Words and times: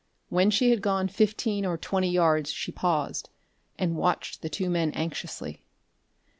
When 0.29 0.49
she 0.49 0.71
had 0.71 0.81
gone 0.81 1.09
fifteen 1.09 1.63
or 1.63 1.77
twenty 1.77 2.09
yards 2.09 2.49
she 2.51 2.71
paused, 2.71 3.29
and 3.77 3.95
watched 3.95 4.41
the 4.41 4.49
two 4.49 4.67
men 4.67 4.91
anxiously. 4.93 5.61